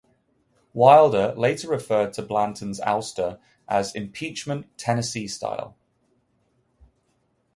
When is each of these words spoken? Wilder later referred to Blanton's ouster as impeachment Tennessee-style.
Wilder 0.73 1.31
later 1.37 1.67
referred 1.69 2.11
to 2.13 2.23
Blanton's 2.23 2.79
ouster 2.79 3.39
as 3.67 3.93
impeachment 3.93 4.75
Tennessee-style. 4.75 5.77